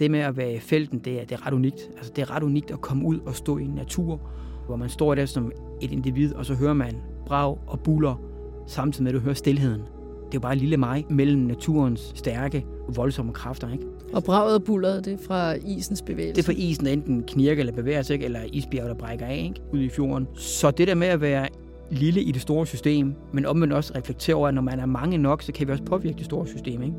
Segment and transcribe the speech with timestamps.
[0.00, 1.90] det med at være i felten, det er, det er ret unikt.
[1.96, 4.20] Altså, det er ret unikt at komme ud og stå i en natur,
[4.66, 6.96] hvor man står der som et individ, og så hører man
[7.26, 8.20] brag og buller,
[8.66, 9.80] samtidig med at du hører stillheden.
[9.80, 13.72] Det er jo bare lille mig mellem naturens stærke og voldsomme kræfter.
[13.72, 13.84] Ikke?
[14.12, 16.34] Og braget og bulleret, det er fra isens bevægelse?
[16.34, 18.24] Det er fra isen, der enten knirker eller bevæger sig, ikke?
[18.24, 19.60] eller isbjerg, der brækker af ikke?
[19.72, 20.28] ude i fjorden.
[20.34, 21.48] Så det der med at være
[21.90, 25.18] lille i det store system, men omvendt også reflektere over, at når man er mange
[25.18, 26.82] nok, så kan vi også påvirke det store system.
[26.82, 26.96] Ikke?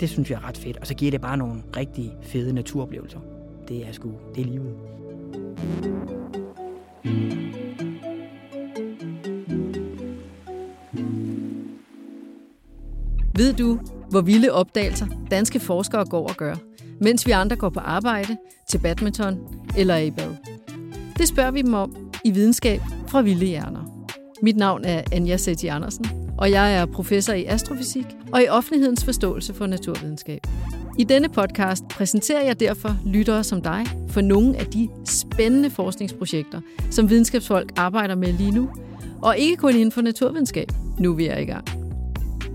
[0.00, 3.18] Det synes jeg er ret fedt, og så giver det bare nogle rigtig fede naturoplevelser.
[3.68, 4.74] Det er sgu, det er livet.
[13.36, 13.78] Ved du,
[14.10, 16.54] hvor vilde opdagelser danske forskere går og gør,
[17.00, 18.36] mens vi andre går på arbejde,
[18.70, 19.38] til badminton
[19.78, 20.36] eller i bad?
[21.18, 23.91] Det spørger vi dem om i Videnskab fra Vilde Hjerner.
[24.44, 26.06] Mit navn er Anja Setti Andersen,
[26.38, 30.46] og jeg er professor i astrofysik og i offentlighedens forståelse for naturvidenskab.
[30.98, 36.60] I denne podcast præsenterer jeg derfor lyttere som dig for nogle af de spændende forskningsprojekter,
[36.90, 38.70] som videnskabsfolk arbejder med lige nu,
[39.22, 40.68] og ikke kun inden for naturvidenskab.
[40.98, 41.64] Nu er vi er i gang.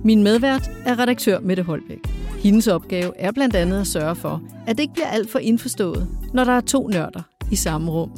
[0.04, 2.08] Min medvært er redaktør Mette Holbæk.
[2.40, 6.08] Hendes opgave er blandt andet at sørge for, at det ikke bliver alt for indforstået,
[6.34, 8.12] når der er to nørder i samme rum.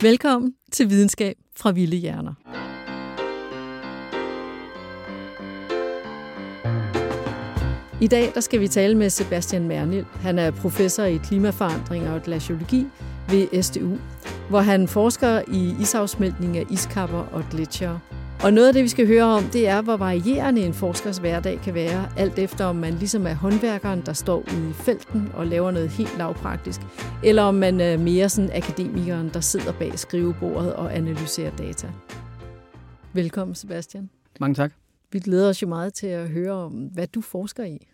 [0.00, 2.69] Velkommen til Videnskab fra Vilde Hjerner.
[8.02, 10.06] I dag der skal vi tale med Sebastian Mernil.
[10.20, 12.86] Han er professor i klimaforandring og glaciologi
[13.28, 13.96] ved SDU,
[14.48, 18.00] hvor han forsker i isafsmeltning af iskapper og gletsjere.
[18.42, 21.60] Og noget af det, vi skal høre om, det er, hvor varierende en forskers hverdag
[21.64, 25.46] kan være, alt efter om man ligesom er håndværkeren, der står ude i felten og
[25.46, 26.80] laver noget helt lavpraktisk,
[27.24, 31.88] eller om man er mere sådan akademikeren, der sidder bag skrivebordet og analyserer data.
[33.12, 34.10] Velkommen, Sebastian.
[34.40, 34.79] Mange tak.
[35.12, 37.86] Vi glæder os jo meget til at høre om, hvad du forsker i.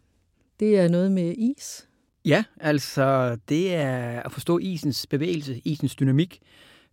[0.60, 1.88] Det er noget med is.
[2.24, 6.40] Ja, altså det er at forstå isens bevægelse, isens dynamik,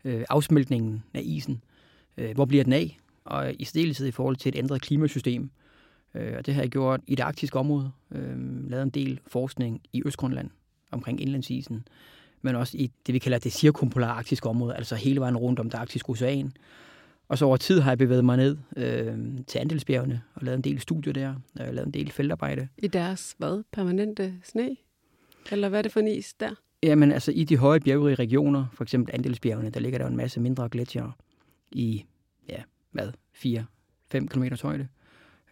[0.04, 1.64] øh, afsmeltningen af isen.
[2.18, 3.00] Øh, hvor bliver den af?
[3.26, 5.50] Og i stedet i forhold til et ændret klimasystem.
[6.16, 7.92] Øh, og det har jeg gjort i det arktiske område.
[8.12, 10.50] Øh, lavet en del forskning i Østgrønland
[10.92, 11.88] omkring indlandsisen,
[12.42, 15.70] men også i det, vi kalder det cirkumpolare arktiske område, altså hele vejen rundt om
[15.70, 16.54] det arktiske ocean.
[17.28, 19.18] Og så over tid har jeg bevæget mig ned øh,
[19.48, 21.36] til Andelsbjergene og lavet en del studier der.
[21.56, 22.68] Jeg har lavet en del feltarbejde.
[22.78, 24.76] I deres, hvad, permanente sne?
[25.52, 26.50] Eller hvad er det for en is der?
[26.84, 30.40] Jamen altså i de høje bjergrige regioner, for eksempel Andelsbjergene, der ligger der en masse
[30.40, 31.12] mindre gletsjere
[31.72, 32.06] i,
[32.50, 33.12] ja, hvad,
[34.16, 34.88] 4-5 km højde,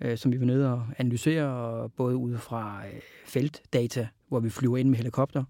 [0.01, 4.77] øh, som vi var nede og analysere, både ud fra øh, feltdata, hvor vi flyver
[4.77, 5.43] ind med helikopter,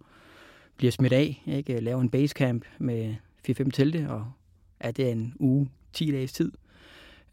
[0.78, 1.80] bliver smidt af, ikke?
[1.80, 3.16] laver en basecamp med
[3.50, 4.32] 4-5 telte, og
[4.80, 6.52] er det en uge, 10 dages tid.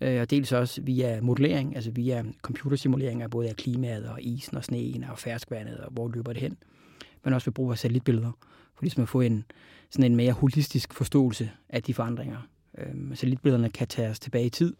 [0.00, 4.56] Øh, og dels også via modellering, altså via computersimuleringer af både af klimaet og isen
[4.56, 6.56] og sneen og ferskvandet, og hvor løber det hen.
[7.24, 8.32] Men også ved brug af satellitbilleder,
[8.74, 9.44] for ligesom at få en,
[9.91, 12.38] sådan en mere holistisk forståelse af de forandringer.
[12.78, 14.75] Øh, satellitbillederne kan tages tilbage i tid,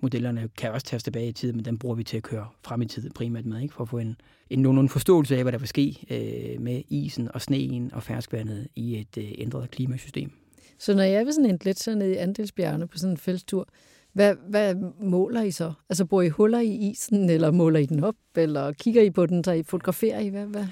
[0.00, 2.82] modellerne kan også tages tilbage i tid, men den bruger vi til at køre frem
[2.82, 3.74] i tid primært med, ikke?
[3.74, 4.16] for at få en,
[4.50, 8.68] en nogenlunde forståelse af, hvad der vil ske øh, med isen og sneen og ferskvandet
[8.76, 10.39] i et øh, ændret klimasystem.
[10.80, 13.68] Så når jeg er ved sådan en gletsjer ned i Andelsbjergene på sådan en feltur,
[14.12, 15.72] hvad, hvad måler I så?
[15.88, 19.26] Altså bor I huller i isen, eller måler I den op, eller kigger I på
[19.26, 20.28] den, så I fotograferer I?
[20.28, 20.66] Hvad, hvad?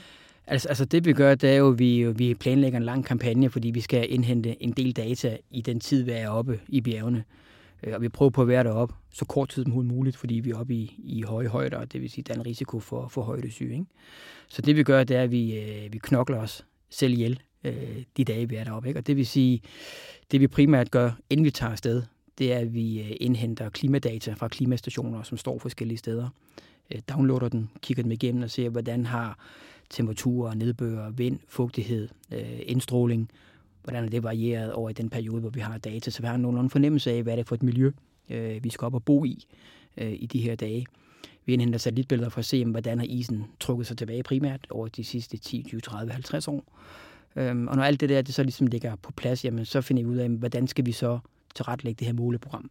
[0.46, 3.50] Altså, altså det vi gør, det er jo, at vi, vi planlægger en lang kampagne,
[3.50, 7.24] fordi vi skal indhente en del data i den tid, vi er oppe i bjergene.
[7.82, 10.50] Øh, og vi prøver på at være deroppe så kort tid som muligt, fordi vi
[10.50, 13.08] er oppe i, i høje højder, det vil sige, at der er en risiko for,
[13.08, 13.72] for højdesyge.
[13.72, 13.86] Ikke?
[14.48, 18.02] Så det vi gør, det er, at vi, øh, vi knokler os selv ihjel øh,
[18.16, 18.88] de dage, vi er deroppe.
[18.88, 19.00] Ikke?
[19.00, 19.62] Og det vil sige,
[20.30, 22.02] det vi primært gør, inden vi tager afsted,
[22.38, 26.28] det er, at vi øh, indhenter klimadata fra klimastationer, som står forskellige steder.
[26.90, 29.38] Øh, downloader den, kigger dem igennem og ser, hvordan har
[29.90, 33.30] temperaturer, nedbør, vind, fugtighed, øh, indstråling,
[33.82, 36.36] hvordan er det varieret over i den periode, hvor vi har data, så vi har
[36.36, 37.92] nogenlunde fornemmelse af, hvad det er for et miljø,
[38.30, 39.46] øh, vi skal op og bo i
[39.96, 40.86] øh, i de her dage.
[41.44, 45.04] Vi indhenter satellitbilleder for at se, hvordan har isen trukket sig tilbage primært over de
[45.04, 46.64] sidste 10, 20, 30, 50 år.
[47.36, 50.02] Øhm, og når alt det der det så ligesom ligger på plads, jamen, så finder
[50.02, 51.18] vi ud af, hvordan skal vi så
[51.54, 52.70] tilrettelægge det her måleprogram.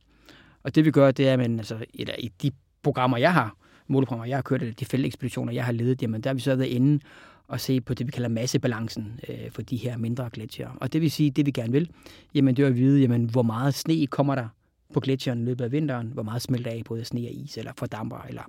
[0.63, 2.51] Og det vi gør, det er, at altså, eller i de
[2.83, 3.55] programmer, jeg har,
[3.87, 6.55] måleprogrammer, jeg har kørt, eller de feltekspeditioner, jeg har ledet, jamen, der har vi så
[6.55, 6.99] været inde
[7.47, 10.71] og se på det, vi kalder massebalancen øh, for de her mindre gletsjere.
[10.81, 11.89] Og det vil sige, det vi gerne vil,
[12.33, 14.47] jamen det er at vide, jamen, hvor meget sne kommer der
[14.93, 17.71] på gletsjeren i løbet af vinteren, hvor meget smelter af både sne og is, eller
[17.77, 18.43] fordamper, eller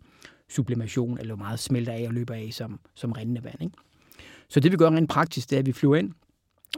[0.49, 3.63] sublimation, eller hvor meget smelter af og løber af som, som rindende vand.
[3.63, 3.77] Ikke?
[4.51, 6.13] Så det vi gør rent praktisk, det er, at vi flyver ind,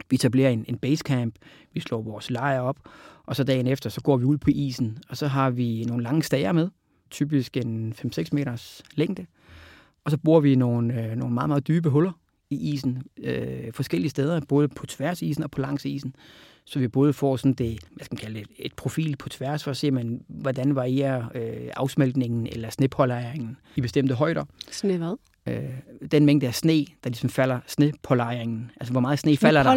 [0.09, 1.35] vi etablerer en, en basecamp,
[1.73, 2.79] vi slår vores lejr op,
[3.25, 6.03] og så dagen efter, så går vi ud på isen, og så har vi nogle
[6.03, 6.69] lange stager med,
[7.09, 9.25] typisk en 5-6 meters længde,
[10.03, 12.11] og så borer vi nogle, øh, nogle meget, meget dybe huller
[12.49, 13.03] i isen.
[13.17, 16.15] Øh, forskellige steder, både på tværs af isen og på langs isen.
[16.65, 19.63] Så vi både får sådan det, hvad skal man kalde det, et profil på tværs
[19.63, 24.45] for at se, man, hvordan varierer øh, afsmeltningen eller snepålejringen i bestemte højder.
[24.71, 25.17] Sne hvad?
[25.47, 25.63] Øh,
[26.11, 28.71] den mængde af sne, der ligesom falder snepålejringen.
[28.79, 29.69] Altså, hvor meget sne falder der?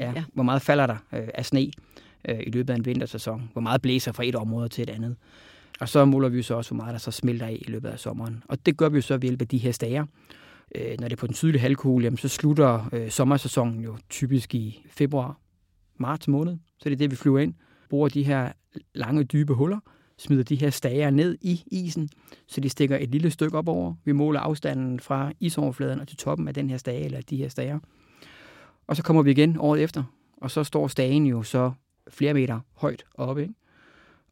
[0.00, 0.24] Ja, ja.
[0.32, 1.70] Hvor meget falder der øh, af sne
[2.28, 3.50] øh, i løbet af en vintersæson?
[3.52, 5.16] Hvor meget blæser fra et område til et andet?
[5.80, 7.98] Og så måler vi så også, hvor meget der så smelter af i løbet af
[7.98, 8.42] sommeren.
[8.48, 10.06] Og det gør vi jo så ved hjælp af de her stager.
[10.74, 14.54] Øh, når det er på den sydlige halvkugle, jamen, så slutter øh, sommersæsonen jo typisk
[14.54, 15.38] i februar,
[15.96, 16.56] marts måned.
[16.78, 17.54] Så det er det, vi flyver ind,
[17.90, 18.52] bruger de her
[18.94, 19.78] lange, dybe huller,
[20.18, 22.08] smider de her stager ned i isen,
[22.46, 23.94] så de stikker et lille stykke op over.
[24.04, 27.48] Vi måler afstanden fra isoverfladen og til toppen af den her stage, eller de her
[27.48, 27.78] stager.
[28.86, 30.02] Og så kommer vi igen året efter,
[30.36, 31.72] og så står stagen jo så
[32.08, 33.42] flere meter højt oppe.
[33.42, 33.54] Ikke?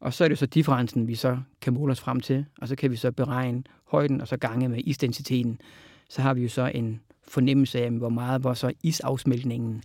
[0.00, 2.76] Og så er det så differencen, vi så kan måle os frem til, og så
[2.76, 5.60] kan vi så beregne højden, og så gange med isdensiteten.
[6.08, 9.82] Så har vi jo så en fornemmelse af, hvor meget var så isafsmeltningen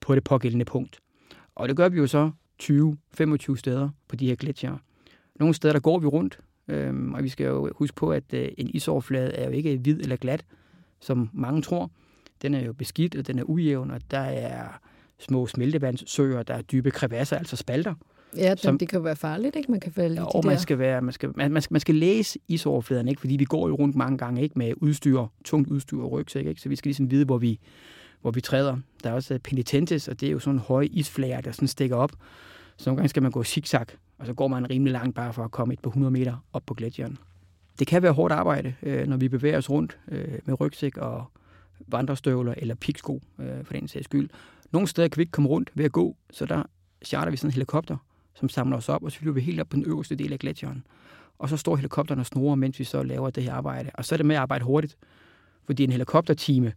[0.00, 1.00] på det pågældende punkt.
[1.54, 2.30] Og det gør vi jo så
[2.62, 4.78] 20-25 steder på de her gletsjere.
[5.38, 6.38] Nogle steder, der går vi rundt,
[6.68, 10.00] øhm, og vi skal jo huske på, at øh, en isoverflade er jo ikke hvid
[10.00, 10.44] eller glat,
[11.00, 11.90] som mange tror.
[12.42, 14.68] Den er jo beskidt, og den er ujævn, og der er
[15.18, 17.94] små smeltevandssøer, der er dybe krevasser, altså spalter.
[18.36, 19.70] Ja, det, Som- det kan være farligt, ikke?
[19.70, 20.60] Man kan falde i Og de man der...
[20.60, 23.20] skal, være, man, skal, man, man, skal, man skal læse isoverfladen, ikke?
[23.20, 24.58] fordi vi går jo rundt mange gange ikke?
[24.58, 26.60] med udstyr, tungt udstyr og rygsæk, ikke?
[26.60, 27.58] så vi skal ligesom vide, hvor vi,
[28.20, 28.76] hvor vi træder.
[29.04, 31.68] Der er også øh, penitentes, og det er jo sådan en høje isflager, der sådan
[31.68, 32.12] stikker op.
[32.76, 33.86] Så nogle gange skal man gå zigzag,
[34.18, 36.62] og så går man rimelig langt bare for at komme et par hundrede meter op
[36.66, 37.18] på gletsjeren.
[37.78, 41.24] Det kan være hårdt arbejde, øh, når vi bevæger os rundt øh, med rygsæk og
[41.86, 44.30] vandrestøvler eller piksko, øh, for den sags skyld.
[44.72, 46.62] Nogle steder kan vi ikke komme rundt ved at gå, så der
[47.04, 47.96] charter vi sådan en helikopter,
[48.34, 50.38] som samler os op, og så flyver vi helt op på den øverste del af
[50.38, 50.86] gletsjeren.
[51.38, 53.90] Og så står helikopteren og snorer, mens vi så laver det her arbejde.
[53.94, 54.96] Og så er det med at arbejde hurtigt,
[55.64, 56.72] fordi en helikoptertime,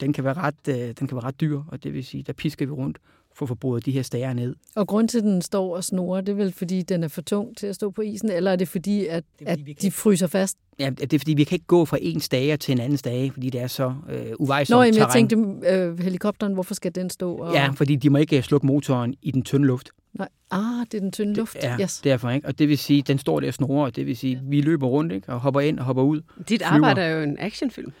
[0.00, 2.32] den kan være ret, øh, den kan være ret dyr, og det vil sige, der
[2.32, 2.98] pisker vi rundt
[3.40, 4.54] for at få boret de her stager ned.
[4.74, 7.22] Og grund til, at den står og snorer, det er vel, fordi den er for
[7.22, 9.76] tung til at stå på isen, eller er det fordi, at, Det er, fordi at
[9.76, 10.58] kan de fryser fast?
[10.78, 13.30] Ja, det er fordi, vi kan ikke gå fra en stager til en anden stage,
[13.32, 15.28] fordi det er så øh, uvejsomt Nå, jamen, jeg terræn.
[15.28, 17.34] tænkte, øh, helikopteren, hvorfor skal den stå?
[17.36, 17.54] Og...
[17.54, 19.88] Ja, fordi de må ikke øh, slukke motoren i den tynde luft.
[20.14, 20.28] Nej.
[20.50, 20.60] Ah,
[20.92, 21.56] det er den tynde luft.
[21.62, 22.00] Ja, Yes.
[22.04, 22.46] derfor ikke.
[22.46, 24.86] Og det vil sige, den står der og snorer, og det vil sige, vi løber
[24.86, 25.28] rundt ikke?
[25.32, 26.20] og hopper ind og hopper ud.
[26.38, 26.66] Dit Flyver.
[26.66, 27.92] arbejde er jo en actionfilm.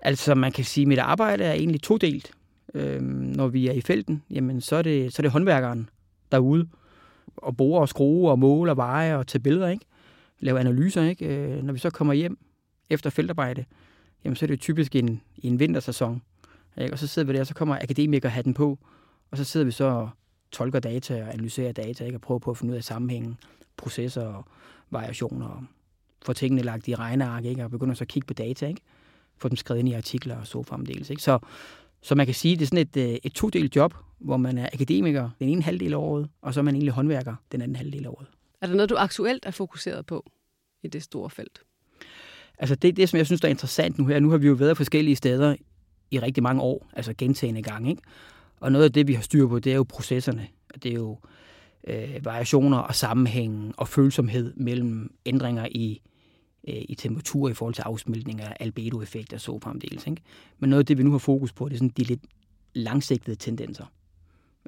[0.00, 2.30] Altså, man kan sige, at mit arbejde er egentlig todelt.
[2.74, 5.88] Øhm, når vi er i felten, jamen, så er det, så er det håndværkeren
[6.32, 6.68] derude,
[7.36, 9.84] og bore og skrue og måle og veje og tage billeder, ikke?
[10.40, 11.26] Lave analyser, ikke?
[11.26, 12.38] Øh, når vi så kommer hjem
[12.90, 13.64] efter feltarbejde,
[14.24, 16.22] jamen, så er det jo typisk en, i en vintersæson.
[16.80, 16.92] Ikke?
[16.92, 18.78] Og så sidder vi der, og så kommer akademikerhatten på,
[19.30, 20.10] og så sidder vi så og
[20.52, 22.16] tolker data og analyserer data, ikke?
[22.16, 23.38] og prøver på at finde ud af sammenhængen,
[23.76, 24.44] processer og
[24.90, 25.64] variationer, og
[26.22, 27.64] få tingene lagt i regneark, ikke?
[27.64, 28.80] og begynder så at kigge på data, ikke?
[29.38, 31.10] få dem skrevet ind i artikler og så fremdeles.
[31.10, 31.22] Ikke?
[31.22, 31.38] Så,
[32.04, 34.58] så man kan sige, at det er sådan et, øh, et todelt job, hvor man
[34.58, 37.76] er akademiker den ene halvdel af året, og så er man egentlig håndværker den anden
[37.76, 38.26] halvdel af året.
[38.60, 40.30] Er der noget, du aktuelt er fokuseret på
[40.82, 41.60] i det store felt?
[42.58, 44.54] Altså det, det, som jeg synes, der er interessant nu her, nu har vi jo
[44.54, 45.56] været forskellige steder
[46.10, 48.02] i rigtig mange år, altså gentagende gange, ikke?
[48.60, 50.48] Og noget af det, vi har styr på, det er jo processerne.
[50.82, 51.18] Det er jo
[51.86, 56.00] øh, variationer og sammenhængen og følsomhed mellem ændringer i,
[56.68, 60.06] øh, i temperatur i forhold til afsmeltning af albedoeffekt og så fremdeles.
[60.06, 60.22] Ikke?
[60.58, 62.20] Men noget af det, vi nu har fokus på, det er sådan de lidt
[62.74, 63.84] langsigtede tendenser.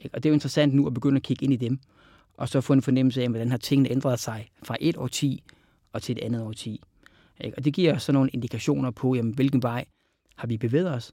[0.02, 0.14] Ikke?
[0.14, 1.78] Og det er jo interessant nu at begynde at kigge ind i dem,
[2.36, 5.42] og så få en fornemmelse af, hvordan har tingene ændret sig fra et årti
[5.92, 6.82] og til et andet årti.
[7.40, 7.56] Ikke?
[7.56, 9.84] Og det giver os så nogle indikationer på, jamen, hvilken vej
[10.36, 11.12] har vi bevæget os,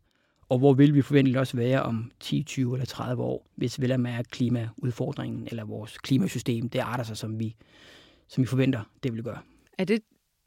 [0.50, 3.92] og hvor vil vi forventeligt også være om 10, 20 eller 30 år, hvis vel
[3.92, 7.56] at mærke klimaudfordringen eller vores klimasystem, det arter sig, som vi,
[8.28, 9.40] som vi forventer, det vil gøre.
[9.78, 10.00] Er det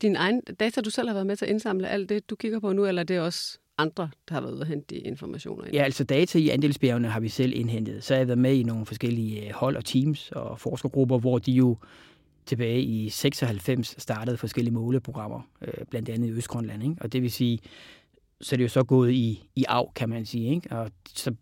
[0.03, 2.61] din egen data, du selv har været med til at indsamle, alt det, du kigger
[2.61, 5.65] på nu, eller er det også andre, der har været ude og hente de informationer
[5.65, 5.75] ind?
[5.75, 8.05] Ja, altså data i andelsbjergene har vi selv indhentet.
[8.05, 11.38] Så har jeg været med i nogle forskellige øh, hold og teams og forskergrupper, hvor
[11.38, 11.76] de jo
[12.47, 16.83] tilbage i 96 startede forskellige måleprogrammer, øh, blandt andet i Østgrønland.
[16.83, 16.97] Ikke?
[17.00, 17.59] Og det vil sige,
[18.41, 20.55] så er det jo så gået i, i arv, kan man sige.
[20.55, 20.76] Ikke?
[20.76, 21.35] Og så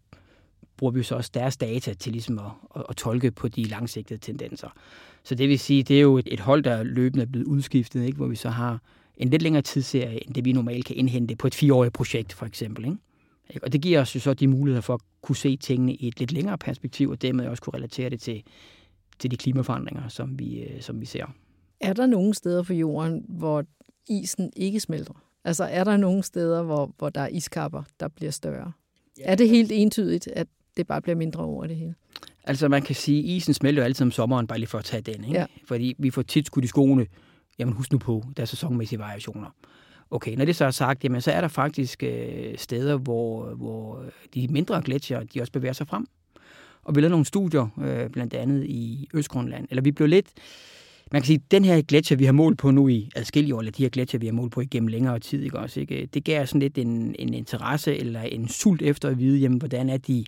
[0.76, 2.44] bruger vi jo så også deres data til ligesom at,
[2.76, 4.68] at, at tolke på de langsigtede tendenser.
[5.24, 8.04] Så det vil sige, det er jo et, et hold, der løbende er blevet udskiftet,
[8.04, 8.16] ikke?
[8.16, 8.80] hvor vi så har
[9.16, 12.46] en lidt længere tidsserie, end det vi normalt kan indhente på et fireårigt projekt, for
[12.46, 12.84] eksempel.
[12.84, 12.98] Ikke?
[13.62, 16.20] Og det giver os jo så de muligheder for at kunne se tingene i et
[16.20, 18.42] lidt længere perspektiv, og dermed også kunne relatere det til,
[19.18, 21.26] til de klimaforandringer, som vi, øh, som vi ser.
[21.80, 23.64] Er der nogle steder på jorden, hvor
[24.08, 25.14] isen ikke smelter?
[25.44, 28.72] Altså er der nogle steder, hvor, hvor der er iskapper, der bliver større?
[29.18, 29.22] Ja.
[29.24, 31.94] Er det helt entydigt, at det bare bliver mindre over det hele?
[32.44, 34.84] Altså man kan sige, at isen smelter jo altid om sommeren, bare lige for at
[34.84, 35.24] tage den.
[35.24, 35.38] Ikke?
[35.38, 35.46] Ja.
[35.66, 37.06] Fordi vi får tit skudt i skoene,
[37.58, 39.50] jamen husk nu på, der er sæsonmæssige variationer.
[40.10, 44.04] Okay, når det så er sagt, jamen, så er der faktisk øh, steder, hvor, hvor
[44.34, 46.06] de mindre gletsjer, de også bevæger sig frem.
[46.84, 49.66] Og vi lavede nogle studier, øh, blandt andet i Østgrønland.
[49.70, 50.26] Eller vi blev lidt...
[51.12, 53.58] Man kan sige, at den her gletsjer, vi har målt på nu i adskillige år,
[53.58, 56.08] eller de her gletsjer, vi har målt på igennem længere tid, ikke også, ikke?
[56.14, 59.88] det gav sådan lidt en, en interesse eller en sult efter at vide, jamen, hvordan
[59.88, 60.24] er de,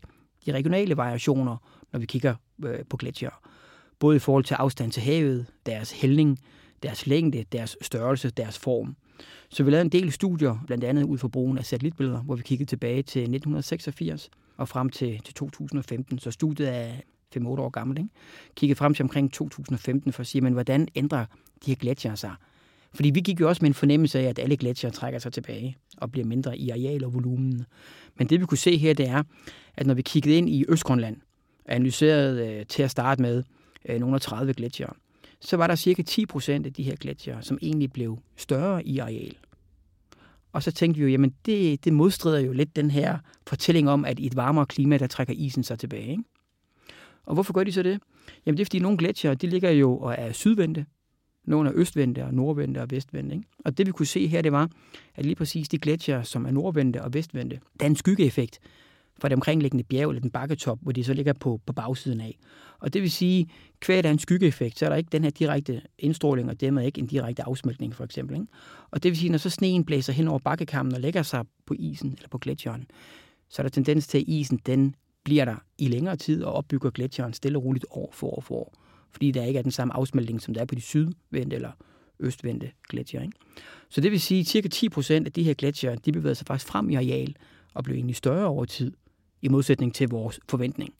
[0.46, 1.56] de regionale variationer,
[1.92, 2.34] når vi kigger
[2.64, 3.40] øh, på gletsjer.
[3.98, 6.38] Både i forhold til afstand til havet, deres hældning,
[6.82, 8.96] deres længde, deres størrelse, deres form.
[9.48, 12.42] Så vi lavede en del studier, blandt andet ud fra brugen af satellitbilleder, hvor vi
[12.42, 16.18] kiggede tilbage til 1986 og frem til, til 2015.
[16.18, 16.92] Så studiet er
[17.36, 17.98] 5-8 år gammelt.
[17.98, 18.10] Ikke?
[18.54, 21.24] Kiggede frem til omkring 2015 for at sige, men hvordan ændrer
[21.64, 22.34] de her gletsjer sig?
[22.96, 25.76] Fordi vi gik jo også med en fornemmelse af, at alle gletsjer trækker sig tilbage
[25.96, 27.64] og bliver mindre i areal og volumen.
[28.14, 29.22] Men det vi kunne se her, det er,
[29.76, 31.16] at når vi kiggede ind i Østgrønland,
[31.64, 33.42] og analyserede øh, til at starte med
[33.88, 34.88] øh, nogle af 30 gletsjer,
[35.40, 38.98] så var der cirka 10 procent af de her gletsjer, som egentlig blev større i
[38.98, 39.36] areal.
[40.52, 44.04] Og så tænkte vi jo, jamen det, det modstrider jo lidt den her fortælling om,
[44.04, 46.10] at i et varmere klima, der trækker isen sig tilbage.
[46.10, 46.22] Ikke?
[47.26, 48.00] Og hvorfor gør de så det?
[48.46, 50.86] Jamen det er fordi nogle gletsjer, de ligger jo og er sydvendte.
[51.46, 53.34] Nogle er østvendte og nordvendte og vestvendte.
[53.34, 53.48] Ikke?
[53.64, 54.70] Og det vi kunne se her, det var,
[55.14, 58.58] at lige præcis de gletsjer, som er nordvendte og vestvendte, der er en skyggeeffekt
[59.18, 62.38] fra det omkringliggende bjerg eller den bakketop, hvor de så ligger på, på bagsiden af.
[62.78, 63.48] Og det vil sige,
[63.80, 66.86] kvæg der er en skyggeeffekt, så er der ikke den her direkte indstråling, og dermed
[66.86, 68.36] ikke en direkte afsmeltning, for eksempel.
[68.36, 68.46] Ikke?
[68.90, 71.74] Og det vil sige, når så sneen blæser hen over bakkekammen og lægger sig på
[71.78, 72.86] isen eller på gletsjeren,
[73.48, 76.90] så er der tendens til, at isen den bliver der i længere tid og opbygger
[76.90, 78.85] gletsjeren stille og roligt år for år for år.
[79.12, 81.70] Fordi der ikke er den samme afsmeltning, som der er på de sydvendte eller
[82.20, 83.22] østvendte gletsjer.
[83.22, 83.38] Ikke?
[83.88, 86.46] Så det vil sige, at cirka 10 procent af de her gletsjer, de bevæger sig
[86.46, 87.36] faktisk frem i areal
[87.74, 88.92] og bliver egentlig større over tid,
[89.42, 90.94] i modsætning til vores forventning.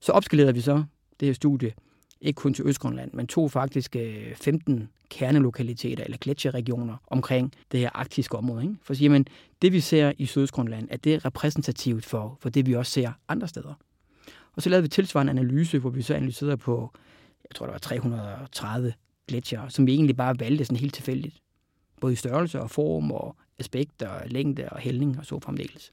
[0.00, 0.84] Så opskalerede vi så
[1.20, 1.72] det her studie,
[2.20, 7.90] ikke kun til Østgrønland, men tog faktisk øh, 15 kernelokaliteter eller gletsjerregioner omkring det her
[7.94, 8.62] arktiske område.
[8.62, 8.74] Ikke?
[8.82, 9.26] For at sige, jamen,
[9.62, 13.48] det vi ser i Sydøstgrønland, er det repræsentativt for, for det vi også ser andre
[13.48, 13.74] steder.
[14.52, 16.92] Og så lavede vi tilsvarende analyse, hvor vi så analyserede på,
[17.50, 18.94] jeg tror der var 330
[19.28, 21.36] gletsjer, som vi egentlig bare valgte sådan helt tilfældigt.
[22.00, 25.92] Både i størrelse og form og aspekt og længde og hældning og så fremdeles.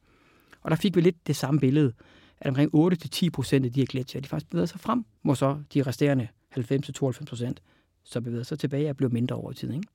[0.62, 1.94] Og der fik vi lidt det samme billede,
[2.40, 5.58] at omkring 8-10 procent af de her gletsjer, de faktisk bevæger sig frem, hvor så
[5.74, 6.28] de resterende
[6.58, 7.62] 90-92 procent
[8.04, 9.74] så bevæger sig tilbage og bliver mindre over tid.
[9.74, 9.88] Ikke?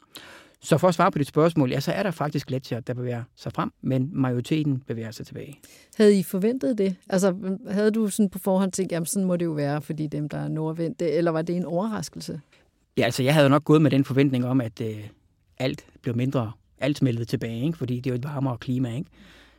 [0.60, 3.22] Så for at svare på dit spørgsmål, ja, så er der faktisk gletsjer, der bevæger
[3.36, 5.58] sig frem, men majoriteten bevæger sig tilbage.
[5.96, 6.96] Havde I forventet det?
[7.08, 7.34] Altså,
[7.70, 10.38] havde du sådan på forhånd tænkt, jamen sådan må det jo være, fordi dem, der
[10.38, 12.40] er nordvendte, eller var det en overraskelse?
[12.96, 14.96] Ja, altså jeg havde nok gået med den forventning om, at øh,
[15.58, 17.78] alt blev mindre, alt smeltede tilbage, ikke?
[17.78, 18.96] fordi det er jo et varmere klima.
[18.96, 19.10] Ikke?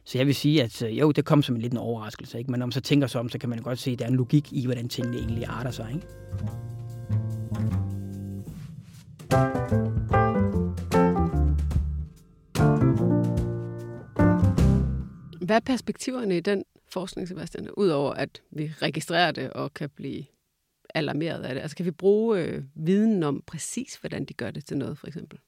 [0.04, 2.52] Så jeg vil sige, at øh, jo, det kom som en lidt en overraskelse, ikke?
[2.52, 4.10] men når man så tænker sig om, så kan man godt se, at der er
[4.10, 5.90] en logik i, hvordan tingene egentlig arter sig.
[5.94, 6.08] Ikke?
[15.48, 20.24] Hvad er perspektiverne i den forskning, Sebastian, udover at vi registrerer det og kan blive
[20.96, 21.62] alarmeret af det?
[21.62, 25.08] Altså kan vi bruge øh, viden om præcis, hvordan de gør det til noget, for
[25.08, 25.40] eksempel?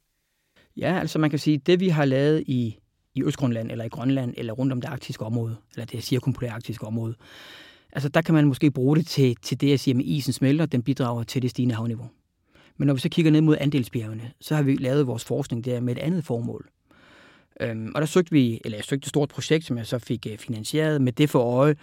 [0.77, 2.79] Ja, altså man kan sige, at det vi har lavet i
[3.15, 6.87] i Østgrønland, eller i Grønland, eller rundt om det arktiske område, eller det cirkumpolære arktiske
[6.87, 7.15] område.
[7.93, 10.65] Altså, der kan man måske bruge det til, til det, jeg siger med isen smelter,
[10.65, 12.09] den bidrager til det stigende havniveau.
[12.77, 15.79] Men når vi så kigger ned mod andelsbjergene, så har vi lavet vores forskning der
[15.79, 16.69] med et andet formål.
[17.59, 20.27] Øhm, og der søgte vi, eller jeg søgte et stort projekt, som jeg så fik
[20.29, 21.75] øh, finansieret med det for øje,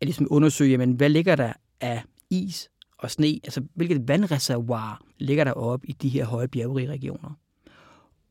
[0.00, 5.44] at ligesom undersøge, jamen, hvad ligger der af is og sne, altså hvilket vandreservoir ligger
[5.44, 7.38] der op i de her høje bjergerige regioner.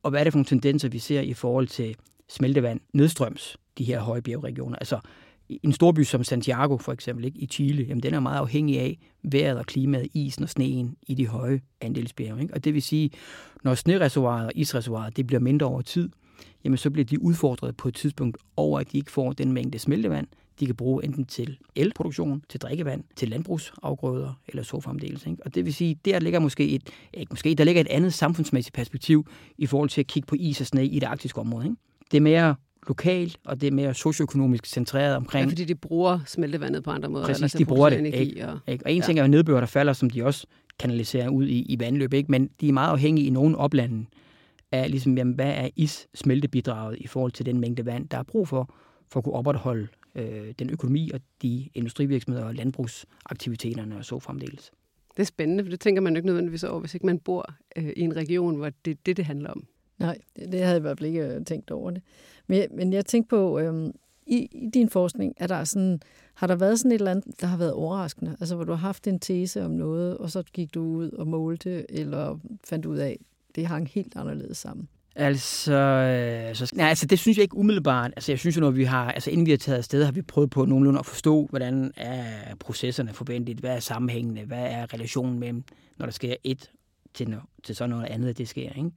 [0.03, 1.95] Og hvad er det for nogle tendenser, vi ser i forhold til
[2.29, 4.75] smeltevand nedstrøms de her høje bjergregioner.
[4.75, 5.00] Altså
[5.50, 9.00] en storby som Santiago for eksempel, ikke, i Chile, jamen den er meget afhængig af
[9.23, 12.41] vejret og klimaet, isen og sneen i de høje andelsbjerge.
[12.41, 12.53] Ikke?
[12.53, 13.12] Og det vil sige,
[13.63, 16.09] når snereservoiret og isreservoiret det bliver mindre over tid,
[16.63, 19.79] jamen så bliver de udfordret på et tidspunkt over, at de ikke får den mængde
[19.79, 20.27] smeltevand,
[20.60, 25.25] de kan bruge enten til elproduktion, til drikkevand, til landbrugsafgrøder eller så fremdeles.
[25.25, 25.46] Ikke?
[25.46, 28.75] Og det vil sige, der ligger måske et, ikke måske, der ligger et andet samfundsmæssigt
[28.75, 29.27] perspektiv
[29.58, 31.65] i forhold til at kigge på is og sne i det arktiske område.
[31.65, 31.77] Ikke?
[32.13, 32.55] det er mere
[32.88, 35.46] lokalt, og det er mere socioøkonomisk centreret omkring...
[35.46, 37.25] Ja, fordi de bruger smeltevandet på andre måder.
[37.25, 38.00] Præcis, de bruger det.
[38.00, 38.48] Energi, ikke?
[38.48, 38.86] Og, ikke?
[38.86, 39.05] og en ja.
[39.05, 40.48] ting er jo nedbør, der falder, som de også
[40.79, 42.32] kanaliserer ud i, i vandløb, ikke?
[42.32, 44.05] men de er meget afhængige i nogle oplande
[44.74, 48.48] af, ligesom, jamen, hvad er is-smeltebidraget i forhold til den mængde vand, der er brug
[48.48, 48.74] for,
[49.10, 54.72] for at kunne opretholde øh, den økonomi og de industrivirksomheder og landbrugsaktiviteterne og så fremdeles.
[55.12, 57.53] Det er spændende, for det tænker man jo ikke nødvendigvis over, hvis ikke man bor
[57.75, 59.68] øh, i en region, hvor det er det, det handler om.
[59.98, 62.01] Nej, det havde jeg i hvert fald ikke øh, tænkt over det.
[62.48, 63.92] Men, men jeg tænkte på, øhm,
[64.27, 66.00] i, i din forskning, er der sådan,
[66.34, 68.38] har der været sådan et eller andet, der har været overraskende?
[68.39, 71.27] Altså, hvor du har haft en tese om noget, og så gik du ud og
[71.27, 73.20] målte, eller fandt ud af,
[73.55, 74.88] det hang helt anderledes sammen?
[75.15, 78.12] Altså, øh, så, nej, altså, det synes jeg ikke umiddelbart.
[78.15, 80.22] Altså, jeg synes jo, når vi har, altså, inden vi har taget afsted, har vi
[80.22, 85.39] prøvet på nogenlunde at forstå, hvordan er processerne forventet, hvad er sammenhængende, hvad er relationen
[85.39, 85.63] mellem,
[85.98, 86.72] når der sker et
[87.13, 88.91] til, til sådan noget andet, det sker, ikke?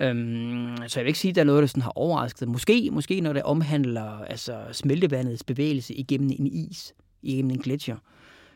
[0.00, 2.48] Øhm, så jeg vil ikke sige, at der er noget, der sådan har overrasket.
[2.48, 7.96] Måske, måske når det omhandler altså, smeltevandets bevægelse igennem en is, igennem en gletsjer.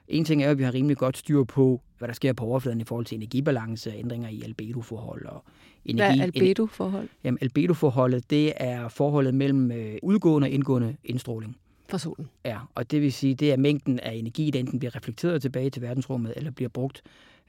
[0.09, 2.81] En ting er, at vi har rimelig godt styr på, hvad der sker på overfladen
[2.81, 5.45] i forhold til energibalance, ændringer i albedoforhold og
[5.85, 6.19] energi.
[6.19, 7.09] Hvad er albedoforhold?
[7.25, 11.57] Jamen, albedoforholdet, det er forholdet mellem øh, udgående og indgående indstråling.
[11.89, 12.29] Fra solen?
[12.45, 15.71] Ja, og det vil sige, det er mængden af energi, der enten bliver reflekteret tilbage
[15.71, 17.03] til verdensrummet, eller bliver brugt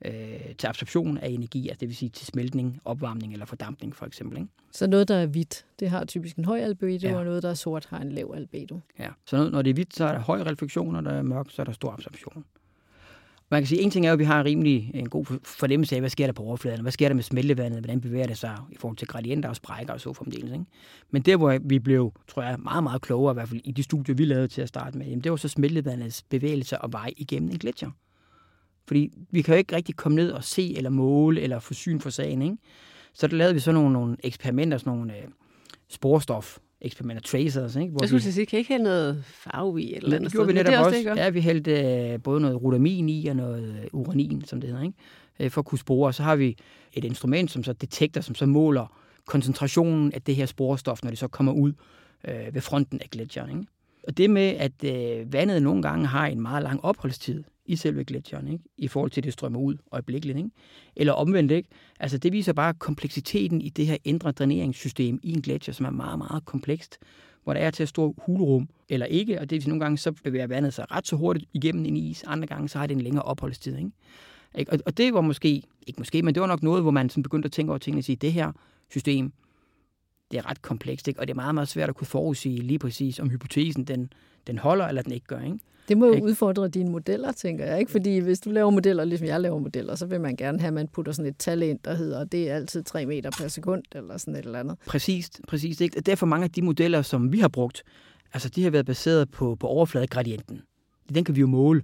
[0.06, 4.06] øh, til absorption af energi, altså det vil sige til smeltning, opvarmning eller fordampning for
[4.06, 4.38] eksempel.
[4.38, 4.50] Ikke?
[4.72, 7.18] Så noget, der er hvidt, det har typisk en høj albedo, ja.
[7.18, 8.80] og noget, der er sort, har en lav albedo.
[9.00, 11.24] Ja, så når det er hvidt, så er der høj refleksion, og når der er
[11.24, 12.46] mørkt, så er der stor absorption.
[13.50, 16.10] Man kan sige, en ting er, at vi har rimelig en god fornemmelse af, hvad
[16.10, 18.98] sker der på overfladen, hvad sker der med smeltevandet, hvordan bevæger det sig i forhold
[18.98, 20.52] til gradienter og sprækker og så fremdeles.
[20.52, 20.66] Ikke?
[21.12, 23.84] Men der, hvor vi blev, tror jeg, meget, meget klogere, i hvert fald i de
[23.84, 27.14] studier, vi lavede til at starte med, jamen, det var så smeltevandets bevægelse og vej
[27.18, 27.90] igennem en gletsjer.
[28.88, 32.00] Fordi vi kan jo ikke rigtig komme ned og se eller måle eller få syn
[32.00, 32.42] for sagen.
[32.42, 32.58] Ikke?
[33.14, 35.24] Så der lavede vi så nogle, nogle eksperimenter, sådan nogle øh,
[35.90, 37.76] sporstof eksperimenter, tracers.
[37.76, 37.92] Ikke?
[37.92, 39.94] Hvor jeg skulle vi, sige, kan ikke have noget farve i?
[39.94, 41.10] Eller det gjorde vi netop også.
[41.10, 41.22] også.
[41.22, 44.84] Ja, vi hældte øh, både noget rutamin i og noget øh, uranin, som det hedder,
[44.84, 44.98] ikke?
[45.40, 46.14] Øh, for at kunne spore.
[46.14, 46.58] Så har vi
[46.94, 51.20] et instrument, som så detekter, som så måler koncentrationen af det her sporestof, når det
[51.20, 51.74] så kommer ud
[52.28, 53.50] øh, ved fronten af gletsjeren.
[53.50, 53.72] Ikke?
[54.08, 58.04] Og det med, at øh, vandet nogle gange har en meget lang opholdstid, i selve
[58.04, 58.64] gletsjeren, ikke?
[58.78, 60.38] i forhold til, at det strømmer ud øjeblikkeligt.
[60.38, 60.50] Ikke?
[60.96, 61.70] Eller omvendt, ikke?
[62.00, 65.90] Altså, det viser bare kompleksiteten i det her indre dræneringssystem i en gletsjer, som er
[65.90, 66.98] meget, meget komplekst,
[67.44, 70.12] hvor der er til at stå hulrum eller ikke, og det vil nogle gange, så
[70.12, 73.02] bevæger vandet sig ret så hurtigt igennem en is, andre gange, så har det en
[73.02, 73.78] længere opholdstid.
[73.78, 74.72] Ikke?
[74.72, 77.24] Og, og det var måske, ikke måske, men det var nok noget, hvor man sådan
[77.24, 78.52] begyndte at tænke over tingene og sige, det her
[78.92, 79.34] system,
[80.32, 81.20] det er ret komplekst, ikke?
[81.20, 84.10] og det er meget, meget svært at kunne forudsige lige præcis, om hypotesen den,
[84.48, 85.42] den holder, eller den ikke gør.
[85.42, 85.60] Ikke?
[85.88, 86.26] Det må jo ikke?
[86.26, 87.80] udfordre dine modeller, tænker jeg.
[87.80, 90.68] ikke, Fordi hvis du laver modeller, ligesom jeg laver modeller, så vil man gerne have,
[90.68, 93.48] at man putter sådan et tal ind, der hedder, det er altid 3 meter per
[93.48, 94.78] sekund, eller sådan et eller andet.
[94.86, 95.82] Præcis, præcis.
[95.82, 96.02] Ikke?
[96.02, 97.84] Derfor mange af de modeller, som vi har brugt,
[98.34, 100.62] altså de har været baseret på, på overfladegradienten.
[101.14, 101.82] Den kan vi jo måle,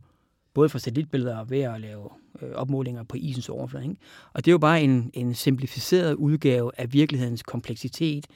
[0.53, 2.09] både fra satellitbilleder og ved at lave
[2.41, 3.83] øh, opmålinger på isens overflade.
[3.85, 3.95] Ikke?
[4.33, 8.27] Og det er jo bare en, en simplificeret udgave af virkelighedens kompleksitet,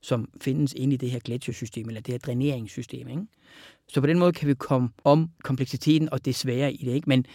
[0.00, 3.08] som findes inde i det her gletsjersystem, eller det her dræneringssystem.
[3.08, 3.22] Ikke?
[3.88, 6.92] Så på den måde kan vi komme om kompleksiteten og det svære i det.
[6.92, 7.08] Ikke?
[7.08, 7.26] Men,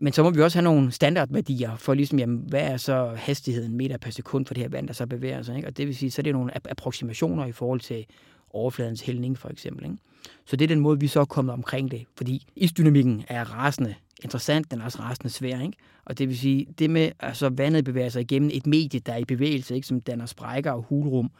[0.00, 3.76] men så må vi også have nogle standardværdier for ligesom, jamen, hvad er så hastigheden
[3.76, 5.56] meter per sekund for det her vand, der så bevæger sig.
[5.56, 5.68] Ikke?
[5.68, 8.06] Og det vil sige, så er det nogle approximationer i forhold til
[8.50, 9.84] overfladens hældning for eksempel.
[9.84, 9.96] Ikke?
[10.44, 12.04] Så det er den måde, vi så er kommet omkring det.
[12.16, 15.60] Fordi isdynamikken er rasende interessant, den er også rasende svær.
[15.60, 15.76] Ikke?
[16.04, 19.12] Og det vil sige, det med, at altså, vandet bevæger sig igennem et medie, der
[19.12, 19.86] er i bevægelse, ikke?
[19.86, 21.30] som danner sprækker og hulrum,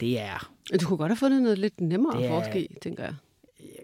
[0.00, 0.50] det er...
[0.80, 3.14] Du kunne godt have fundet noget lidt nemmere at forske i, tænker jeg.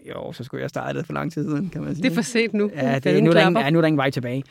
[0.09, 2.03] Jo, så skulle jeg starte for lang tid siden, kan man sige.
[2.03, 2.71] Det er for sent nu.
[2.75, 4.43] Ja, det, nu, er der ingen, ja, nu er der ingen vej tilbage.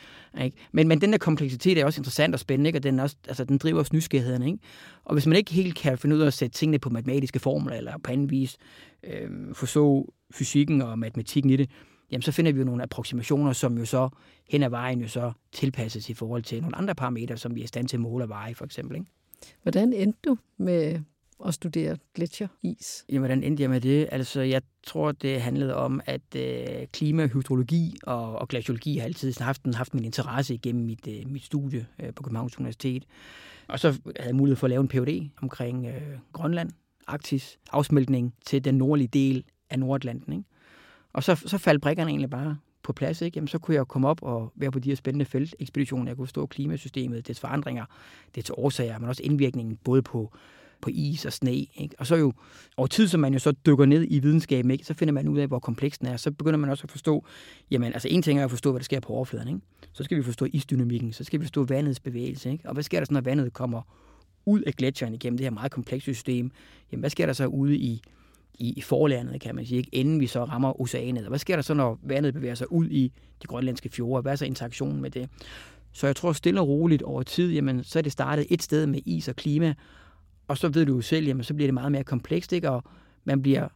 [0.43, 0.57] Ikke?
[0.71, 2.79] Men, men den der kompleksitet er også interessant og spændende, ikke?
[2.79, 4.43] og den, også, altså, den driver også nysgerrigheden.
[4.43, 4.59] Ikke?
[5.05, 7.73] Og hvis man ikke helt kan finde ud af at sætte tingene på matematiske formler,
[7.73, 8.57] eller på anden vis
[9.03, 11.69] øh, forstå fysikken og matematikken i det,
[12.11, 14.09] jamen så finder vi jo nogle approximationer, som jo så
[14.49, 17.63] hen ad vejen jo så tilpasses i forhold til nogle andre parametre, som vi er
[17.63, 18.97] i stand til at måle og veje, for eksempel.
[18.97, 19.07] Ikke?
[19.63, 20.99] Hvordan endte du med
[21.45, 23.05] at studere gletsjeris?
[23.09, 24.09] Jamen, hvordan endte jeg med det?
[24.11, 29.33] Altså, jeg tror, det handlede om, at øh, klima, hydrologi og, og glaciologi har altid
[29.39, 33.05] haft, haft min interesse igennem mit, øh, mit studie øh, på Københavns Universitet.
[33.67, 35.29] Og så havde jeg mulighed for at lave en Ph.D.
[35.41, 36.01] omkring øh,
[36.33, 36.69] Grønland,
[37.07, 40.33] Arktis, afsmeltning til den nordlige del af Nordatlanten.
[40.33, 40.45] Ikke?
[41.13, 43.37] Og så, så faldt brikkerne egentlig bare på plads, ikke?
[43.37, 46.07] Jamen, så kunne jeg komme op og være på de her spændende feltekspeditioner.
[46.07, 47.85] Jeg kunne forstå klimasystemet, dets forandringer,
[48.35, 50.33] dets årsager, men også indvirkningen både på
[50.81, 51.55] på is og sne.
[51.55, 51.95] Ikke?
[51.97, 52.33] Og så jo
[52.77, 54.85] over tid, som man jo så dykker ned i videnskaben, ikke?
[54.85, 56.17] så finder man ud af, hvor kompleks den er.
[56.17, 57.25] Så begynder man også at forstå,
[57.71, 59.47] jamen altså en ting er at forstå, hvad der sker på overfladen.
[59.47, 59.59] Ikke?
[59.93, 62.51] Så skal vi forstå isdynamikken, så skal vi forstå vandets bevægelse.
[62.51, 62.67] Ikke?
[62.67, 63.81] Og hvad sker der så, når vandet kommer
[64.45, 66.51] ud af gletsjeren igennem det her meget komplekse system?
[66.91, 68.01] Jamen hvad sker der så ude i,
[68.53, 69.89] i, i forlandet, kan man sige, ikke?
[69.91, 71.23] inden vi så rammer oceanet?
[71.23, 73.11] Og hvad sker der så, når vandet bevæger sig ud i
[73.41, 74.21] de grønlandske fjorde?
[74.21, 75.29] Hvad er så interaktionen med det?
[75.93, 78.87] Så jeg tror stille og roligt over tid, jamen, så er det startet et sted
[78.87, 79.73] med is og klima,
[80.47, 82.69] og så ved du jo selv, jamen, så bliver det meget mere komplekst, ikke?
[82.69, 82.83] og
[83.25, 83.67] man bliver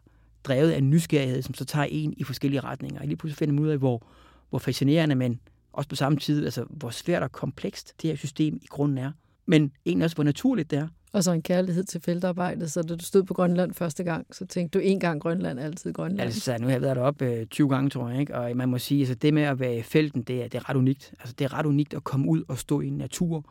[0.44, 3.02] drevet af nysgerrighed, som så tager en i forskellige retninger.
[3.02, 4.04] Og lige pludselig finder man ud af, hvor,
[4.50, 5.40] hvor fascinerende, men
[5.74, 9.12] også på samme tid, altså, hvor svært og komplekst det her system i grunden er.
[9.46, 10.88] Men egentlig også, hvor naturligt det er.
[11.14, 14.46] Og så en kærlighed til feltarbejdet, så da du stod på Grønland første gang, så
[14.46, 16.22] tænkte du en gang Grønland, altid Grønland.
[16.22, 18.36] Altså, nu har jeg været deroppe øh, 20 gange, tror jeg, ikke?
[18.36, 20.56] og man må sige, at altså, det med at være i felten, det er, det
[20.56, 21.14] er ret unikt.
[21.20, 23.46] Altså, det er ret unikt at komme ud og stå i en natur,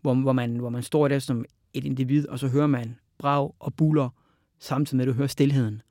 [0.00, 3.52] hvor, hvor, man, hvor man står der som et individ, og så hører man brag
[3.58, 4.08] og buller,
[4.58, 5.82] samtidig med, at du hører stillheden.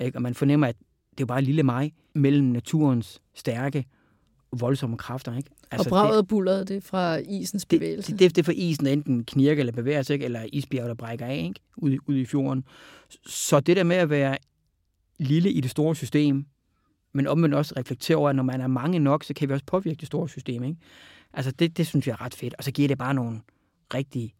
[0.00, 0.18] Ikke?
[0.18, 0.76] Og man fornemmer, at
[1.10, 3.84] det er bare lille mig mellem naturens stærke
[4.52, 5.36] voldsomme kræfter.
[5.36, 5.50] Ikke?
[5.70, 8.12] Altså, og braget og bulleret, det er fra isens bevægelse?
[8.12, 10.24] Det, det, det er fra isen, der enten knirker eller bevæger sig, ikke?
[10.24, 11.60] eller isbjerg, der brækker af ikke?
[11.76, 12.64] Ude, ude i fjorden.
[13.26, 14.36] Så det der med at være
[15.18, 16.46] lille i det store system,
[17.12, 19.66] men omvendt også reflektere over, at når man er mange nok, så kan vi også
[19.66, 20.64] påvirke det store system.
[20.64, 20.76] Ikke?
[21.32, 22.54] Altså det, det synes jeg er ret fedt.
[22.58, 23.40] Og så giver det bare nogle
[23.94, 24.34] rigtig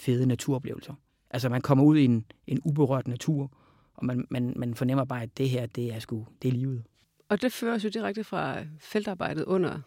[0.00, 0.94] fede naturoplevelser.
[1.30, 3.50] Altså man kommer ud i en, en uberørt natur,
[3.94, 6.84] og man, man, man fornemmer bare, at det her, det er sgu, det er livet.
[7.28, 9.80] Og det fører os jo direkte fra feltarbejdet under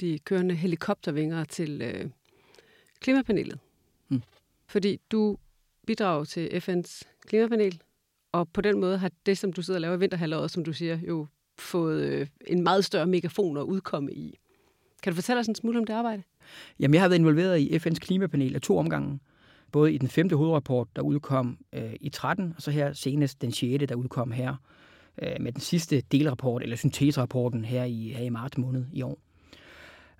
[0.00, 2.10] de kørende helikoptervinger til øh,
[3.00, 3.58] klimapanelet.
[4.08, 4.22] Mm.
[4.66, 5.36] Fordi du
[5.86, 7.82] bidrager til FN's klimapanel,
[8.32, 10.72] og på den måde har det, som du sidder og laver i vinterhalvåret, som du
[10.72, 11.26] siger, jo
[11.58, 14.38] fået øh, en meget større megafon at udkomme i.
[15.02, 16.22] Kan du fortælle os en smule om det arbejde?
[16.80, 19.18] Jamen, jeg har været involveret i FN's klimapanel af to omgange.
[19.72, 23.52] Både i den femte hovedrapport, der udkom øh, i 13, og så her senest den
[23.52, 24.54] sjette, der udkom her
[25.22, 29.18] øh, med den sidste delrapport, eller synteserapporten her i, her i marts måned i år.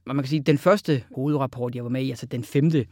[0.06, 2.87] Og man kan sige, at den første hovedrapport, jeg var med i, altså den femte,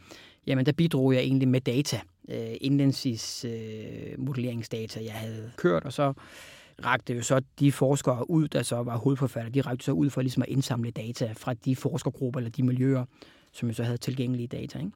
[0.47, 5.93] jamen der bidrog jeg egentlig med data, øh, indlændsis øh, modelleringsdata, jeg havde kørt, og
[5.93, 6.13] så
[6.85, 10.21] rakte jo så de forskere ud, der så var hovedforfatter, de rakte så ud for
[10.21, 13.05] ligesom at indsamle data fra de forskergrupper eller de miljøer,
[13.51, 14.79] som jo så havde tilgængelige data.
[14.79, 14.91] Ikke?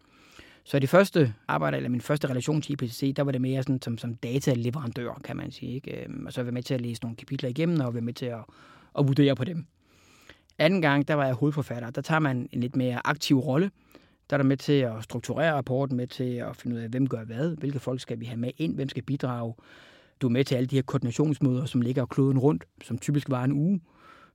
[0.65, 3.81] Så det første arbejde, eller min første relation til IPCC, der var det mere sådan,
[3.81, 5.75] som, som dataleverandør, kan man sige.
[5.75, 6.03] Ikke?
[6.03, 8.13] Øhm, og så var jeg med til at læse nogle kapitler igennem, og være med
[8.13, 8.43] til at,
[8.99, 9.65] at vurdere på dem.
[10.59, 11.89] Anden gang, der var jeg hovedforfatter.
[11.89, 13.71] Der tager man en lidt mere aktiv rolle.
[14.29, 17.09] Der er der med til at strukturere rapporten, med til at finde ud af, hvem
[17.09, 19.53] gør hvad, hvilke folk skal vi have med ind, hvem skal bidrage.
[20.23, 23.43] Du er med til alle de her koordinationsmøder, som ligger kloden rundt, som typisk var
[23.43, 23.81] en uge.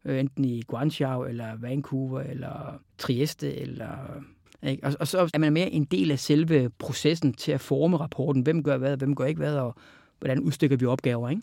[0.05, 4.22] Øh, enten i Guangzhou, eller Vancouver, eller Trieste, eller
[4.62, 4.87] ikke?
[4.87, 8.42] Og, og så er man mere en del af selve processen til at forme rapporten.
[8.42, 9.74] Hvem gør hvad, hvem gør ikke hvad, og
[10.18, 11.29] hvordan udstikker vi opgaver.
[11.29, 11.42] Ikke?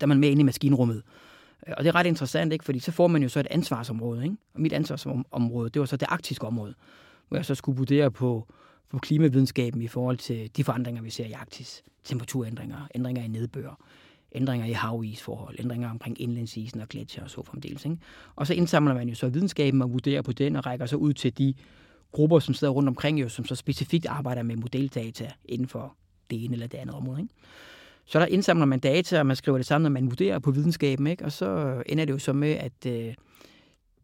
[0.00, 1.02] Der er man med inde i maskinrummet.
[1.66, 2.64] Øh, og det er ret interessant, ikke?
[2.64, 4.24] fordi så får man jo så et ansvarsområde.
[4.24, 4.36] Ikke?
[4.54, 6.74] Og mit ansvarsområde, det var så det arktiske område,
[7.28, 8.48] hvor jeg så skulle vurdere på,
[8.90, 11.82] på klimavidenskaben i forhold til de forandringer, vi ser i Arktis.
[12.04, 13.80] Temperaturændringer, ændringer i nedbør,
[14.32, 17.84] ændringer i havisforhold, ændringer omkring indlandsisen og gletsjer og så fremdeles.
[17.84, 17.98] Ikke?
[18.36, 21.12] Og så indsamler man jo så videnskaben og vurderer på den og rækker så ud
[21.12, 21.54] til de
[22.12, 25.96] grupper, som sidder rundt omkring jo, som så specifikt arbejder med modeldata inden for
[26.30, 27.20] det ene eller det andet område.
[27.20, 27.34] Ikke?
[28.04, 31.06] Så der indsamler man data, og man skriver det sammen, og man vurderer på videnskaben,
[31.06, 31.24] ikke?
[31.24, 33.14] og så ender det jo så med, at øh,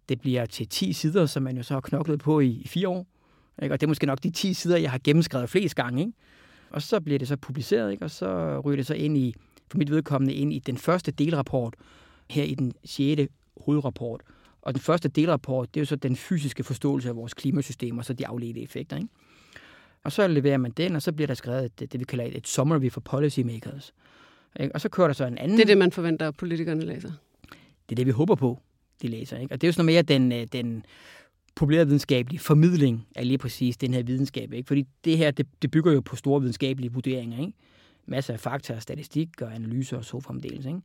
[0.09, 2.89] det bliver til 10 sider, som man jo så har knoklet på i, i fire
[2.89, 3.07] år.
[3.63, 3.75] Ikke?
[3.75, 6.01] Og det er måske nok de 10 sider, jeg har gennemskrevet flest gange.
[6.01, 6.13] Ikke?
[6.71, 8.05] Og så bliver det så publiceret, ikke?
[8.05, 9.35] og så ryger det så ind i,
[9.71, 11.75] for mit vedkommende, ind i den første delrapport,
[12.31, 13.23] her i den 6.
[13.65, 14.21] hovedrapport.
[14.63, 18.05] Og den første delrapport, det er jo så den fysiske forståelse af vores klimasystem og
[18.05, 18.97] så de afledte effekter.
[18.97, 19.09] Ikke?
[20.05, 22.49] Og så leverer man den, og så bliver der skrevet det, det vi kalder et
[22.49, 23.95] summary for policymakers.
[24.61, 24.75] Ikke?
[24.75, 25.57] Og så kører der så en anden...
[25.57, 27.13] Det er det, man forventer, at politikerne læser?
[27.89, 28.61] Det er det, vi håber på,
[29.03, 29.39] de læser.
[29.39, 29.55] Ikke?
[29.55, 30.85] Og det er jo sådan mere den, øh, den
[31.55, 34.53] populærvidenskabelig formidling af lige præcis den her videnskab.
[34.53, 34.67] Ikke?
[34.67, 37.41] Fordi det her, det, det bygger jo på store videnskabelige vurderinger.
[37.41, 37.53] Ikke?
[38.07, 40.67] Masser af fakta og statistik og analyser og så fremdeles.
[40.67, 40.81] Ikke?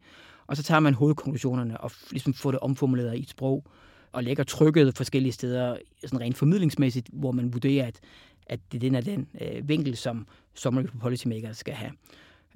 [0.47, 3.63] Og så tager man hovedkonklusionerne og ligesom får det omformuleret i et sprog,
[4.11, 7.99] og lægger trykket forskellige steder, sådan rent formidlingsmæssigt, hvor man vurderer, at,
[8.47, 11.91] at det er den og den øh, vinkel, som Summary for Policymakers skal have.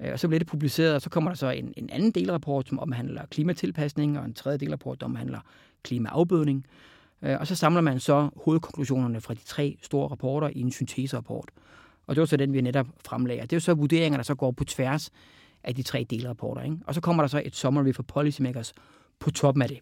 [0.00, 2.68] Øh, og så bliver det publiceret, og så kommer der så en, en anden delrapport,
[2.68, 5.40] som omhandler klimatilpasning, og en tredje delrapport, der omhandler
[5.82, 6.66] klimaafbødning.
[7.22, 11.50] Øh, og så samler man så hovedkonklusionerne fra de tre store rapporter i en synteserapport.
[12.06, 13.42] Og det var så den, vi netop fremlagde.
[13.42, 15.10] Det er jo så vurderinger, der så går på tværs
[15.64, 16.62] af de tre delrapporter.
[16.62, 16.76] Ikke?
[16.86, 18.72] Og så kommer der så et summary for policymakers
[19.18, 19.78] på toppen af det.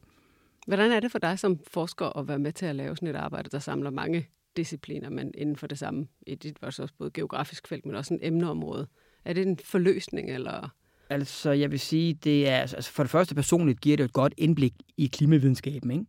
[0.66, 3.16] Hvordan er det for dig som forsker at være med til at lave sådan et
[3.16, 4.26] arbejde, der samler mange
[4.56, 7.94] discipliner, men inden for det samme, i dit var så også både geografisk felt, men
[7.94, 8.86] også en emneområde?
[9.24, 10.68] Er det en forløsning, eller...
[11.10, 14.34] Altså, jeg vil sige, det er, altså for det første personligt giver det et godt
[14.36, 16.04] indblik i klimavidenskaben, ikke?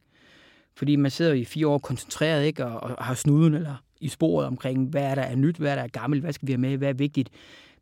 [0.76, 2.66] Fordi man sidder i fire år koncentreret, ikke?
[2.66, 5.76] Og, og har snuden eller i sporet omkring, hvad er der er nyt, hvad er
[5.76, 7.30] der er gammelt, hvad skal vi have med, hvad er vigtigt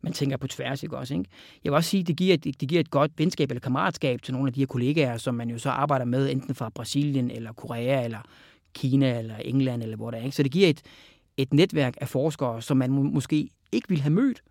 [0.02, 1.14] man tænker på tværs, ikke også?
[1.14, 1.30] Ikke?
[1.64, 4.22] Jeg vil også sige, at det giver, et, det giver et godt venskab eller kammeratskab
[4.22, 7.30] til nogle af de her kollegaer, som man jo så arbejder med, enten fra Brasilien,
[7.30, 8.18] eller Korea, eller
[8.74, 10.22] Kina, eller England, eller hvor der er.
[10.22, 10.36] Ikke?
[10.36, 10.82] Så det giver et,
[11.36, 14.42] et netværk af forskere, som man måske ikke ville have mødt,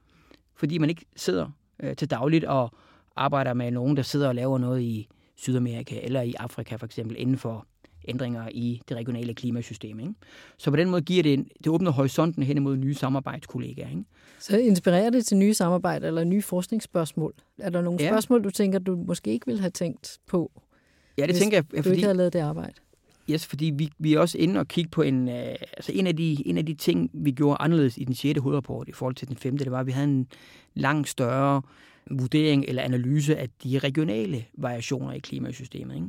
[0.55, 1.47] fordi man ikke sidder
[1.79, 2.71] øh, til dagligt og
[3.15, 7.15] arbejder med nogen, der sidder og laver noget i Sydamerika eller i Afrika for eksempel,
[7.19, 7.65] inden for
[8.07, 9.99] ændringer i det regionale klimasystem.
[9.99, 10.13] Ikke?
[10.57, 13.89] Så på den måde giver det, en, det åbner horisonten hen imod nye samarbejdskollegaer.
[13.89, 14.03] Ikke?
[14.39, 17.33] Så inspirerer det til nye samarbejder eller nye forskningsspørgsmål?
[17.57, 18.09] Er der nogle ja.
[18.09, 20.51] spørgsmål, du tænker, du måske ikke ville have tænkt på,
[21.19, 21.65] Ja, det tænker jeg.
[21.69, 22.73] Fordi, du ikke havde lavet det arbejde?
[23.29, 26.15] Yes, fordi vi, vi er også inde og kigge på en, øh, altså en af,
[26.15, 28.39] de, en af de ting, vi gjorde anderledes i den 6.
[28.39, 29.57] hovedrapport i forhold til den 5.
[29.57, 30.27] det var, at vi havde en
[30.73, 31.61] langt større
[32.11, 35.95] vurdering eller analyse af de regionale variationer i klimasystemet.
[35.95, 36.07] Ikke?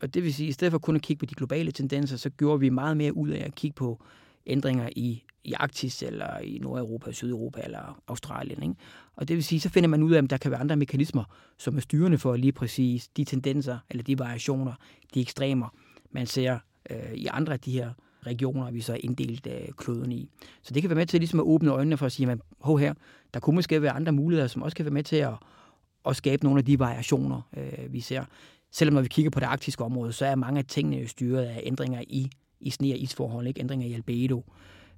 [0.00, 2.16] Og det vil sige, at i stedet for kun at kigge på de globale tendenser,
[2.16, 4.02] så gjorde vi meget mere ud af at kigge på
[4.46, 8.62] ændringer i, i Arktis, eller i Nordeuropa, Sydeuropa eller Australien.
[8.62, 8.74] Ikke?
[9.16, 11.24] Og det vil sige, så finder man ud af, at der kan være andre mekanismer,
[11.58, 14.72] som er styrende for lige præcis de tendenser, eller de variationer,
[15.14, 15.68] de ekstremer,
[16.10, 16.58] man ser
[16.90, 17.90] øh, i andre af de her
[18.26, 20.28] regioner, vi så har inddelt øh, kloden i.
[20.62, 22.78] Så det kan være med til ligesom at åbne øjnene for at sige, at hov
[22.78, 22.94] her,
[23.34, 25.34] der kunne måske være andre muligheder, som også kan være med til at,
[26.06, 28.24] at skabe nogle af de variationer, øh, vi ser.
[28.70, 31.60] Selvom når vi kigger på det arktiske område, så er mange af tingene styret af
[31.64, 33.60] ændringer i, i sne- og isforhold, ikke?
[33.60, 34.44] ændringer i albedo,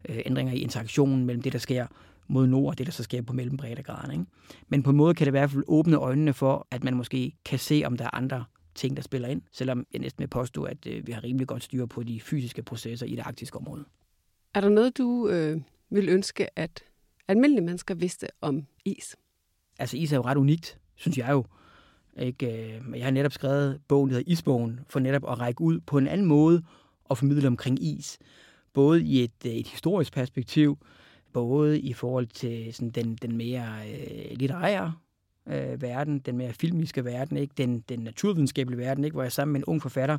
[0.09, 1.87] øh, ændringer i interaktionen mellem det, der sker
[2.29, 4.13] mod nord, og det, der så sker på mellembreddegraden.
[4.13, 4.25] Ikke?
[4.69, 7.33] Men på en måde kan det i hvert fald åbne øjnene for, at man måske
[7.45, 10.63] kan se, om der er andre ting, der spiller ind, selvom jeg næsten vil påstå,
[10.63, 13.85] at øh, vi har rimelig godt styr på de fysiske processer i det arktiske område.
[14.55, 16.83] Er der noget, du øh, vil ønske, at
[17.29, 19.17] almindelige mennesker vidste om is?
[19.79, 21.45] Altså is er jo ret unikt, synes jeg jo.
[22.21, 22.47] Ikke?
[22.47, 25.99] Øh, jeg har netop skrevet bogen, der hedder Isbogen, for netop at række ud på
[25.99, 26.63] en anden måde
[27.05, 28.19] og formidle omkring is.
[28.73, 30.79] Både i et, øh, et historisk perspektiv,
[31.33, 34.95] både i forhold til sådan den, den mere øh, litterære
[35.47, 37.55] øh, verden, den mere filmiske verden, ikke?
[37.59, 39.15] Den, den naturvidenskabelige verden, ikke?
[39.15, 40.19] hvor jeg sammen med en ung forfatter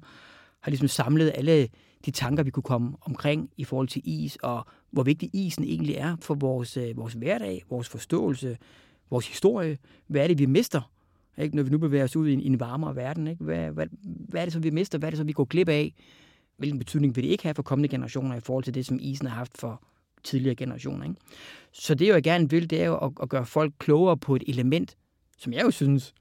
[0.62, 1.68] har ligesom samlet alle
[2.06, 5.96] de tanker, vi kunne komme omkring i forhold til is, og hvor vigtig isen egentlig
[5.96, 8.58] er for vores, øh, vores hverdag, vores forståelse,
[9.10, 9.78] vores historie.
[10.08, 10.90] Hvad er det, vi mister,
[11.38, 11.56] ikke?
[11.56, 13.28] når vi nu bevæger os ud i en, i en varmere verden?
[13.28, 13.44] Ikke?
[13.44, 14.98] Hvad, hvad, hvad er det så, vi mister?
[14.98, 15.94] Hvad er det så, vi går glip af?
[16.58, 19.28] Hvilken betydning vil det ikke have for kommende generationer i forhold til det, som isen
[19.28, 19.84] har haft for
[20.24, 21.04] tidligere generationer?
[21.04, 21.15] Ikke?
[21.72, 24.44] Så det, jeg gerne vil, det er jo at, at gøre folk klogere på et
[24.48, 24.98] element,
[25.38, 26.13] som jeg jo synes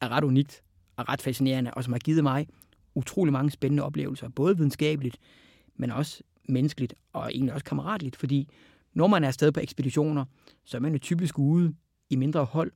[0.00, 0.62] er ret unikt
[0.96, 2.46] og ret fascinerende, og som har givet mig
[2.94, 5.18] utrolig mange spændende oplevelser, både videnskabeligt,
[5.76, 8.48] men også menneskeligt og egentlig også kammeratligt, fordi
[8.94, 10.24] når man er afsted på ekspeditioner,
[10.64, 11.74] så er man jo typisk ude
[12.10, 12.72] i mindre hold,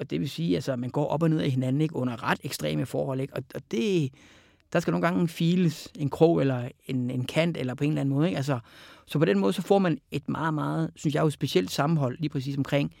[0.00, 2.30] og det vil sige, altså, at man går op og ned af hinanden ikke, under
[2.30, 3.20] ret ekstreme forhold.
[3.20, 3.36] Ikke?
[3.36, 4.10] Og, og det,
[4.72, 8.00] der skal nogle gange files en krog eller en, en kant eller på en eller
[8.00, 8.26] anden måde.
[8.26, 8.36] Ikke?
[8.36, 8.58] Altså,
[9.06, 12.18] så på den måde så får man et meget, meget, synes jeg jo, specielt sammenhold
[12.18, 12.94] lige præcis omkring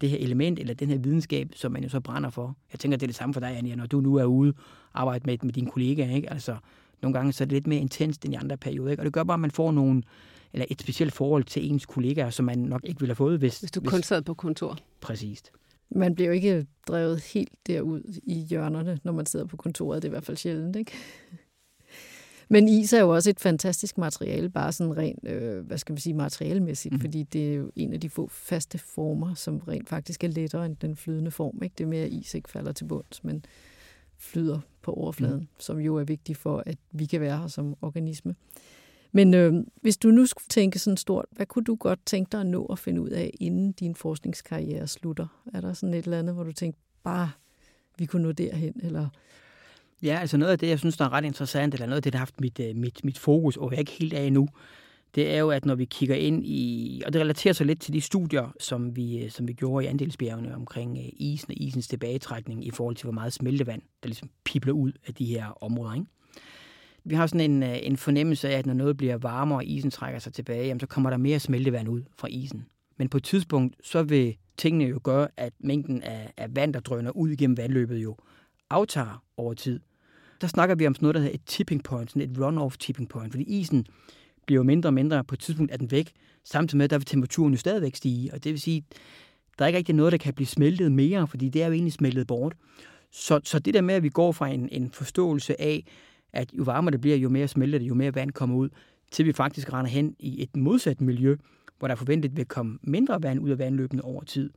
[0.00, 2.56] det her element eller den her videnskab, som man jo så brænder for.
[2.72, 4.54] Jeg tænker, det er det samme for dig, Anja, når du nu er ude
[4.92, 6.16] og arbejder med, med dine kollegaer.
[6.16, 6.32] Ikke?
[6.32, 6.56] Altså,
[7.02, 8.90] nogle gange så er det lidt mere intenst end i andre perioder.
[8.90, 9.00] Ikke?
[9.00, 10.02] Og det gør bare, at man får nogle,
[10.52, 13.60] eller et specielt forhold til ens kollegaer, som man nok ikke ville have fået, hvis...
[13.60, 13.90] Hvis du hvis...
[13.90, 14.78] kun sad på kontor.
[15.00, 15.52] Præcist.
[15.94, 20.02] Man bliver jo ikke drevet helt derud i hjørnerne, når man sidder på kontoret.
[20.02, 20.92] Det er i hvert fald sjældent, ikke?
[22.48, 25.98] Men is er jo også et fantastisk materiale, bare sådan rent, øh, hvad skal man
[25.98, 27.00] sige, materialemæssigt, mm.
[27.00, 30.66] fordi det er jo en af de få faste former, som rent faktisk er lettere
[30.66, 31.62] end den flydende form.
[31.62, 31.74] Ikke?
[31.78, 33.44] Det mere, at is ikke falder til bunds, men
[34.18, 35.48] flyder på overfladen, mm.
[35.58, 38.34] som jo er vigtigt for, at vi kan være her som organisme.
[39.16, 42.40] Men øh, hvis du nu skulle tænke sådan stort, hvad kunne du godt tænke dig
[42.40, 45.26] at nå at finde ud af, inden din forskningskarriere slutter?
[45.54, 47.30] Er der sådan et eller andet, hvor du tænkte, bare
[47.98, 49.08] vi kunne nå derhen, eller
[50.02, 52.12] Ja, altså noget af det, jeg synes, der er ret interessant, eller noget af det,
[52.12, 54.48] der har haft mit, øh, mit, mit fokus, og jeg er ikke helt af endnu,
[55.14, 57.92] det er jo, at når vi kigger ind i, og det relaterer sig lidt til
[57.92, 61.88] de studier, som vi, øh, som vi gjorde i andelsbjergene omkring øh, isen og isens
[61.88, 65.94] tilbagetrækning i forhold til, hvor meget smeltevand, der ligesom pipler ud af de her områder.
[65.94, 66.06] Ikke?
[67.04, 69.90] Vi har sådan en, øh, en fornemmelse af, at når noget bliver varmere, og isen
[69.90, 72.66] trækker sig tilbage, jamen, så kommer der mere smeltevand ud fra isen.
[72.96, 76.80] Men på et tidspunkt, så vil tingene jo gøre, at mængden af, af vand, der
[76.80, 78.16] drøner ud igennem vandløbet, jo
[78.70, 79.80] aftager over tid
[80.44, 83.08] der snakker vi om sådan noget, der hedder et tipping point, sådan et runoff tipping
[83.08, 83.86] point, fordi isen
[84.46, 86.12] bliver jo mindre og mindre, på et tidspunkt er den væk,
[86.44, 88.84] samtidig med, at der vil temperaturen jo stadigvæk stige, og det vil sige,
[89.58, 91.92] der er ikke rigtig noget, der kan blive smeltet mere, fordi det er jo egentlig
[91.92, 92.54] smeltet bort.
[93.10, 95.84] Så, så det der med, at vi går fra en, en forståelse af,
[96.34, 98.68] at jo varmere det bliver, jo mere smelter det, jo mere vand kommer ud,
[99.10, 101.36] til vi faktisk render hen i et modsat miljø,
[101.78, 104.50] hvor der forventet vil komme mindre vand ud af vandløbene over tid.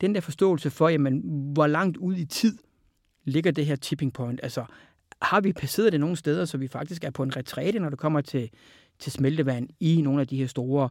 [0.00, 2.58] Den der forståelse for, jamen, hvor langt ud i tid
[3.24, 4.64] ligger det her tipping point, altså
[5.22, 7.98] har vi passeret det nogle steder, så vi faktisk er på en retræte, når det
[7.98, 8.50] kommer til,
[8.98, 10.88] til smeltevand i nogle af de her store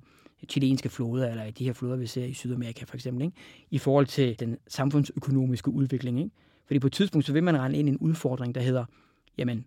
[0.50, 3.38] chilenske floder, eller de her floder, vi ser i Sydamerika for eksempel, ikke?
[3.72, 6.20] i forhold til den samfundsøkonomiske udvikling.
[6.20, 6.32] Ikke?
[6.66, 8.86] Fordi på et tidspunkt, så vil man rende ind i en udfordring, der hedder,
[9.38, 9.66] jamen,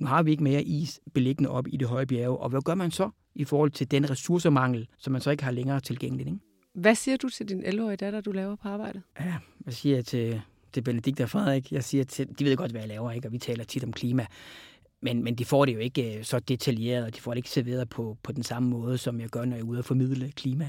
[0.00, 2.74] nu har vi ikke mere is beliggende op i det høje bjerge, og hvad gør
[2.74, 6.28] man så i forhold til den ressourcemangel, som man så ikke har længere tilgængeligt?
[6.28, 6.40] Ikke?
[6.74, 9.02] Hvad siger du til din 11-årige datter, du laver på arbejde?
[9.20, 10.40] Ja, hvad siger jeg til,
[10.72, 11.72] til Benedikt og Frederik.
[11.72, 13.28] Jeg siger til, de ved godt, hvad jeg laver, ikke?
[13.28, 14.26] og vi taler tit om klima.
[15.00, 17.50] Men, men de får det jo ikke øh, så detaljeret, og de får det ikke
[17.50, 20.32] serveret på, på den samme måde, som jeg gør, når jeg er ude og formidle
[20.32, 20.68] klima.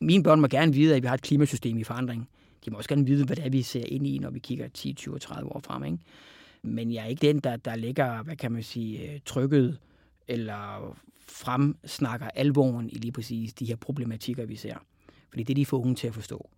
[0.00, 2.28] Mine børn må gerne vide, at vi har et klimasystem i forandring.
[2.64, 4.68] De må også gerne vide, hvad det er, vi ser ind i, når vi kigger
[4.68, 5.84] 10, 20, 30 år frem.
[5.84, 5.98] Ikke?
[6.62, 9.78] Men jeg er ikke den, der, der lægger, hvad kan man sige, øh, trykket
[10.28, 14.76] eller fremsnakker alvoren i lige præcis de her problematikker, vi ser.
[15.28, 16.50] Fordi det er de får unge til at forstå.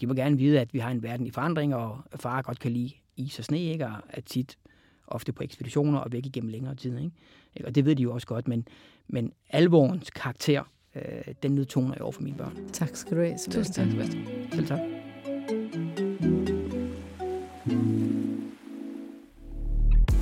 [0.00, 2.72] De må gerne vide, at vi har en verden i forandring, og far godt kan
[2.72, 3.86] lide is og sne, ikke?
[3.86, 4.58] og er tit
[5.06, 6.98] ofte på ekspeditioner og væk igennem længere tid.
[6.98, 7.10] Ikke?
[7.64, 8.68] Og det ved de jo også godt, men,
[9.08, 10.62] men alvorens karakter,
[10.94, 12.68] øh, den nedtoner jeg over for mine børn.
[12.72, 13.86] Tak skal du have, Tusind tak.
[14.52, 16.03] Selv tak.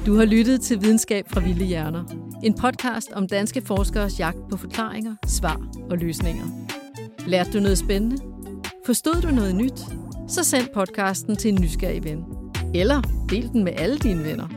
[0.06, 2.04] Du har lyttet til Videnskab fra Vilde Hjerner.
[2.44, 5.60] En podcast om danske forskeres jagt på forklaringer, svar
[5.90, 6.44] og løsninger.
[7.26, 8.16] Lærte du noget spændende?
[8.86, 9.80] Forstod du noget nyt?
[10.28, 12.24] Så send podcasten til en nysgerrig ven.
[12.74, 14.48] Eller del den med alle dine venner.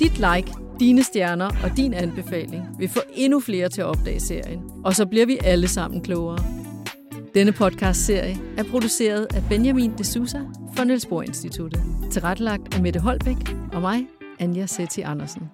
[0.00, 4.60] Dit like, dine stjerner og din anbefaling vil få endnu flere til at opdage serien.
[4.84, 6.38] Og så bliver vi alle sammen klogere.
[7.34, 10.40] Denne podcast-serie er produceret af Benjamin de Sousa
[10.76, 11.82] for Niels Bohr Instituttet.
[12.10, 14.06] Tilrettelagt af Mette Holbæk og mig,
[14.38, 15.50] Anja Setti Andersen.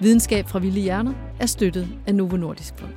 [0.00, 2.96] Videnskab fra Vilde Hjerner er støttet af Novo Nordisk Fonden.